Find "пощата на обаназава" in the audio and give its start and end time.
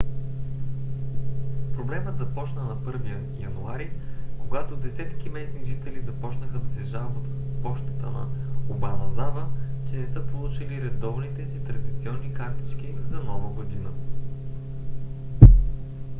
7.63-9.47